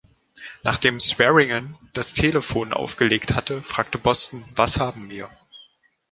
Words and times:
‚„Nachdem 0.63 0.99
Swearingen 0.99 1.77
das 1.93 2.13
Telefon 2.15 2.73
aufgelegt 2.73 3.35
hatte, 3.35 3.61
fragte 3.61 3.99
Boston, 3.99 4.43
„Was 4.55 4.79
haben 4.79 5.11
wir? 5.11 5.29